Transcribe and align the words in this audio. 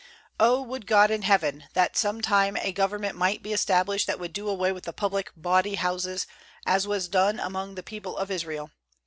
O, 0.39 0.63
would 0.63 0.87
God 0.87 1.11
in 1.11 1.21
heaven, 1.21 1.65
that 1.73 1.95
some 1.95 2.21
time 2.23 2.57
a 2.59 2.71
government 2.71 3.15
might 3.15 3.43
be 3.43 3.53
established 3.53 4.07
that 4.07 4.17
would 4.17 4.33
do 4.33 4.49
away 4.49 4.71
with 4.71 4.85
the 4.85 4.93
public 4.93 5.29
bawdy 5.35 5.75
houses, 5.75 6.25
as 6.65 6.87
was 6.87 7.07
done 7.07 7.39
among 7.39 7.75
the 7.75 7.83
people 7.83 8.17
of 8.17 8.31
Israel! 8.31 8.71